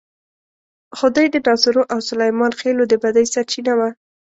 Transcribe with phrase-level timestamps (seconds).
[0.97, 3.89] خدۍ د ناصرو او سلیمان خېلو د بدۍ سرچینه وه.